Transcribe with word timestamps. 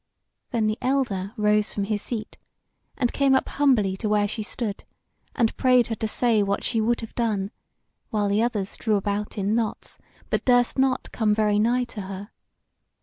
Then 0.49 0.65
the 0.65 0.79
elder 0.81 1.31
rose 1.37 1.71
from 1.71 1.83
his 1.83 2.01
seat, 2.01 2.35
and 2.97 3.13
came 3.13 3.35
up 3.35 3.47
humbly 3.47 3.95
to 3.97 4.09
where 4.09 4.27
she 4.27 4.41
stood, 4.41 4.83
and 5.35 5.55
prayed 5.57 5.89
her 5.89 5.95
to 5.97 6.07
say 6.07 6.41
what 6.41 6.63
she 6.63 6.81
would 6.81 7.01
have 7.01 7.13
done; 7.13 7.51
while 8.09 8.27
the 8.27 8.41
others 8.41 8.75
drew 8.77 8.95
about 8.95 9.37
in 9.37 9.53
knots, 9.53 9.99
but 10.31 10.43
durst 10.43 10.79
not 10.79 11.11
come 11.11 11.35
very 11.35 11.59
nigh 11.59 11.83
to 11.83 12.01
her. 12.01 12.31